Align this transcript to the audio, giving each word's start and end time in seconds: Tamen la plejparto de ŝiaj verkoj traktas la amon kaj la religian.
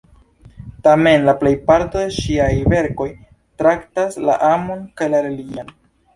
Tamen 0.85 1.27
la 1.27 1.35
plejparto 1.43 2.01
de 2.05 2.07
ŝiaj 2.15 2.49
verkoj 2.73 3.07
traktas 3.63 4.19
la 4.31 4.41
amon 4.51 4.83
kaj 5.03 5.13
la 5.15 5.23
religian. 5.29 5.73